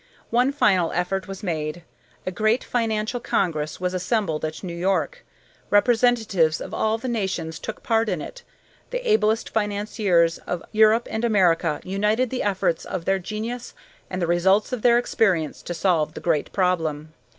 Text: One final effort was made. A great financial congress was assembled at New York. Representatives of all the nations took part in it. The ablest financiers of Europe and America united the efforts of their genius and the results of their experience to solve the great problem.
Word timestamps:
One 0.31 0.51
final 0.51 0.91
effort 0.93 1.27
was 1.27 1.43
made. 1.43 1.83
A 2.25 2.31
great 2.31 2.63
financial 2.63 3.19
congress 3.19 3.79
was 3.79 3.93
assembled 3.93 4.43
at 4.43 4.63
New 4.63 4.75
York. 4.75 5.23
Representatives 5.69 6.59
of 6.59 6.73
all 6.73 6.97
the 6.97 7.07
nations 7.07 7.59
took 7.59 7.83
part 7.83 8.09
in 8.09 8.19
it. 8.19 8.41
The 8.89 9.07
ablest 9.07 9.51
financiers 9.51 10.39
of 10.47 10.63
Europe 10.71 11.07
and 11.11 11.23
America 11.23 11.81
united 11.83 12.31
the 12.31 12.41
efforts 12.41 12.83
of 12.83 13.05
their 13.05 13.19
genius 13.19 13.75
and 14.09 14.19
the 14.19 14.25
results 14.25 14.73
of 14.73 14.81
their 14.81 14.97
experience 14.97 15.61
to 15.61 15.75
solve 15.75 16.15
the 16.15 16.19
great 16.19 16.51
problem. 16.51 17.13